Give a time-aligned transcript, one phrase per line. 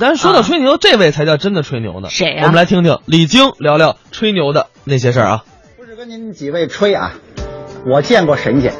[0.00, 2.08] 但是说到吹牛，这位才叫真的吹牛呢。
[2.08, 5.44] 谁呀我们来听听李菁聊聊吹牛的那些事儿啊。
[5.76, 7.14] 不是跟您几位吹啊，
[7.84, 8.72] 我见过神仙。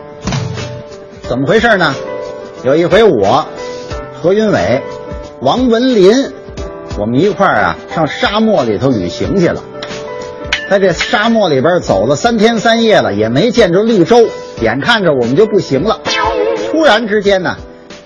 [1.23, 1.93] 怎么回事呢？
[2.63, 3.49] 有一回我、
[4.23, 4.81] 何云伟、
[5.41, 6.13] 王文林，
[7.01, 9.61] 我们一块儿啊上沙漠里头旅行去了。
[10.71, 14.29] 在这沙漠里边走了三天三夜了，也没见着绿洲，
[14.63, 15.99] 眼看着我们就不行了。
[16.71, 17.57] 突然之间呢，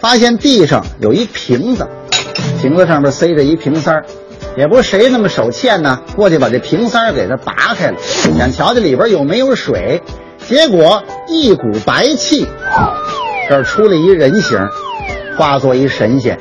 [0.01, 1.87] 发现地上有一瓶子，
[2.61, 4.05] 瓶子上面塞着一瓶塞儿，
[4.57, 10.03] 也不是谁那么手欠呢，过去把这瓶塞儿给它拔开了，想瞧瞧里边有没有水，
[10.47, 12.47] 结果一股白气，
[13.49, 14.59] 这儿出了一人形，
[15.37, 16.39] 化作一神仙。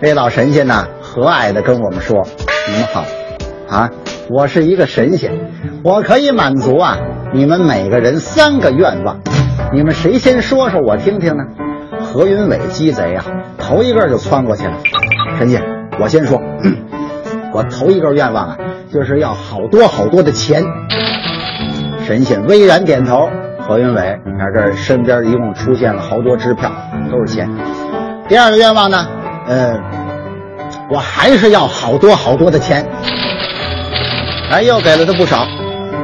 [0.00, 2.26] 这老神仙呢，和蔼的跟我们说
[2.68, 3.04] ：“你们好，
[3.68, 3.90] 啊，
[4.30, 5.32] 我是一个神仙，
[5.84, 6.96] 我可以满足啊
[7.34, 9.20] 你们每个人三个愿望，
[9.74, 11.44] 你们谁先说说我听听呢？”
[12.02, 13.26] 何云伟鸡贼啊，
[13.58, 14.72] 头一个就窜过去了。
[15.40, 15.62] 神仙，
[15.98, 16.38] 我先说，
[17.54, 18.58] 我头一个愿望啊，
[18.92, 20.62] 就是要好多好多的钱。
[22.06, 23.30] 神仙巍然点头。
[23.58, 26.70] 何云伟，你看这身边一共出现了好多支票，
[27.10, 27.48] 都是钱。
[28.28, 29.06] 第二个愿望呢，
[29.46, 29.80] 呃，
[30.90, 32.86] 我还是要好多好多的钱。
[34.50, 35.46] 哎，又给了他不少。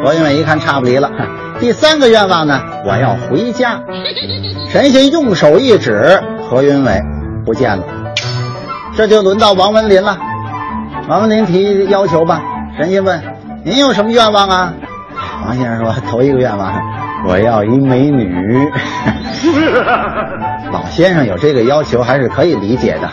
[0.03, 1.11] 何云伟一看差不离了。
[1.61, 3.83] 第三个愿望呢，我要回家。
[4.71, 7.03] 神仙用手一指，何云伟
[7.45, 7.85] 不见了。
[8.97, 10.19] 这就轮到王文林了。
[11.09, 12.43] 王文林提要求吧。
[12.79, 13.23] 神仙问
[13.65, 14.75] ：“您有什么愿望啊？”
[15.47, 16.73] 王先生说：“头一个愿望，
[17.27, 18.69] 我要一美女。
[20.73, 23.11] ”老先生有这个要求还是可以理解的。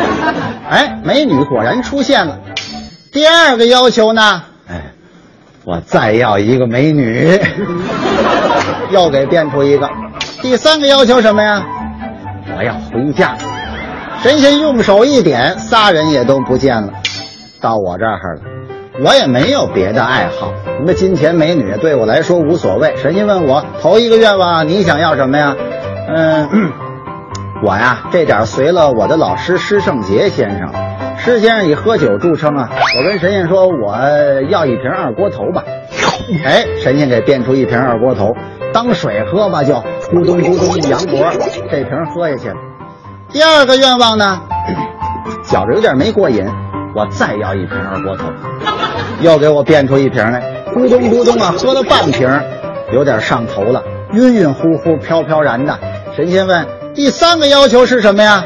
[0.70, 2.38] 哎，美女果然出现了。
[3.12, 4.42] 第二个要求呢？
[4.68, 4.92] 哎，
[5.64, 7.40] 我再要一个美女，
[8.90, 9.90] 又给变出一个。
[10.42, 11.62] 第三个要求什么呀？
[12.56, 13.36] 我要回家。
[14.24, 16.94] 神仙用手一点，仨人也都不见了。
[17.60, 18.40] 到我这儿了，
[19.04, 22.96] 我也没有别的爱好，什么金钱美女对我来说无所谓。
[22.96, 25.54] 神仙问我头一个愿望，你想要什么呀？
[26.08, 26.48] 嗯，
[27.62, 30.72] 我呀这点随了我的老师施圣杰先生。
[31.18, 33.94] 施先生以喝酒著称啊，我跟神仙说我
[34.48, 35.62] 要一瓶二锅头吧。
[36.46, 38.34] 哎，神仙给变出一瓶二锅头，
[38.72, 39.74] 当水喝吧，就
[40.10, 41.30] 咕咚咕咚一扬脖，
[41.70, 42.54] 这瓶喝下去了。
[43.34, 44.40] 第二个愿望呢，
[45.44, 46.46] 觉着有点没过瘾，
[46.94, 48.26] 我再要一瓶二锅头，
[49.22, 50.40] 又给我变出一瓶来，
[50.72, 52.30] 咕咚咕咚啊，喝了半瓶，
[52.92, 55.76] 有点上头了，晕晕乎乎、飘飘然的。
[56.14, 56.64] 神仙问：
[56.94, 58.44] 第三个要求是什么呀？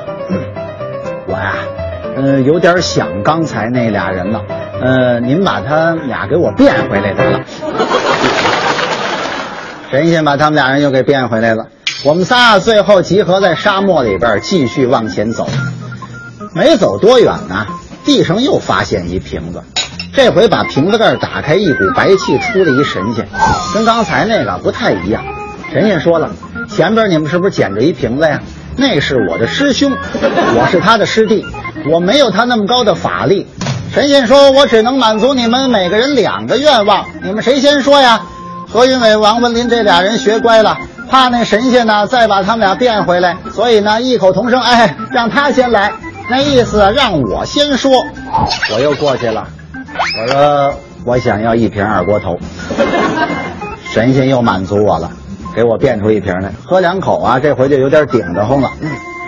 [1.28, 1.52] 我呀，
[2.16, 4.40] 呃，有点想刚才那俩人了，
[4.80, 7.40] 呃，您把他们俩给我变回来得了。
[9.92, 11.66] 神仙把他们俩人又给变回来了。
[12.04, 15.48] 我们仨最后集合在沙漠里边，继续往前走。
[16.52, 17.66] 没走多远呢，
[18.04, 19.60] 地上又发现一瓶子，
[20.14, 23.28] 这回把瓶子盖打开，一股白气出了一神仙，
[23.74, 25.24] 跟刚才那个不太一样。
[25.72, 26.30] 神仙说了
[26.70, 28.40] ：“前边你们是不是捡着一瓶子呀？
[28.76, 31.44] 那是我的师兄，我是他的师弟，
[31.90, 33.46] 我没有他那么高的法力。”
[33.92, 38.22] 神仙说：“我只能满足你们每个人两个愿望，你们谁先说呀？”
[38.70, 40.76] 何云伟、王文林这俩人学乖了，
[41.10, 45.92] 怕那神仙呢再把他们俩变回来，所以呢异口同声：“哎，让他先来。”
[46.30, 47.90] 那意思让我先说。
[48.74, 49.48] 我又过去了，
[50.20, 50.74] 我说
[51.04, 52.36] 我想要一瓶二锅头。
[53.90, 55.10] 神仙又满足我了，
[55.56, 58.70] 给我变出一瓶来，喝两口啊，这回就有点顶着慌了，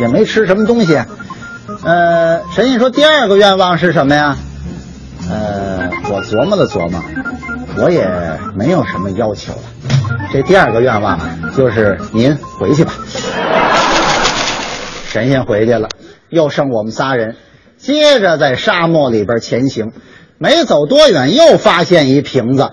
[0.01, 1.01] 也没吃什么东西。
[1.83, 4.37] 呃，神仙说第二个愿望是什么呀？
[5.31, 7.01] 呃，我琢磨了琢磨，
[7.81, 8.07] 我也
[8.55, 9.61] 没有什么要求了。
[10.33, 11.19] 这第二个愿望，
[11.57, 12.93] 就是您回去吧。
[15.07, 15.89] 神仙回去了，
[16.29, 17.37] 又剩我们仨人，
[17.79, 19.93] 接着在沙漠里边前行。
[20.39, 22.71] 没走多远，又发现一瓶子，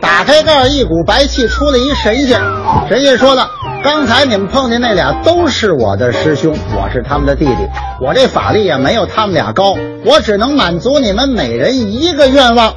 [0.00, 2.40] 打开盖儿，一股白气出来一神仙。
[2.88, 3.48] 神仙说了
[3.82, 7.68] ：“刚才你们碰见那俩都是我的师兄，我是他们的弟弟。
[8.04, 12.74] 我这法力也没有他们俩高，我只能满足你们每人一个愿望。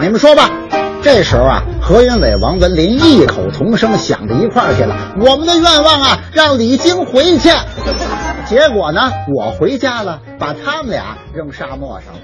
[0.00, 0.50] 你们说吧。”
[1.02, 4.96] 这时候啊，何云伟、王文林异口同声想到一块儿去了。
[5.18, 7.50] 我们的愿望啊，让李菁回去。
[8.46, 12.20] 结果呢，我回家了，把他们俩扔沙漠上了。